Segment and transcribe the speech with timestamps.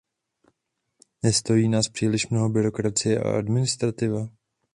[1.23, 4.27] Nestojí nás příliš mnoho byrokracie a administrativa?